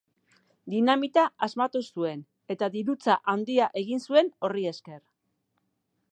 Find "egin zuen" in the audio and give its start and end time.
3.83-4.31